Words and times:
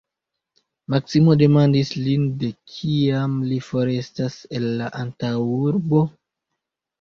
Maksimo 0.93 1.35
demandis 1.41 1.91
lin, 2.05 2.23
de 2.43 2.49
kiam 2.77 3.35
li 3.51 3.59
forestas 3.67 4.39
el 4.61 4.67
la 4.81 4.89
antaŭurbo? 5.05 6.03